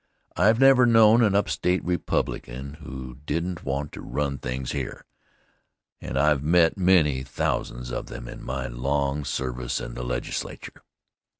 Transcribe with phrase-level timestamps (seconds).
[0.35, 5.05] I've never known an upstate Republican who didn't want to run things here,
[6.01, 10.81] and I've met many thousands of them in my long service in the Legislature.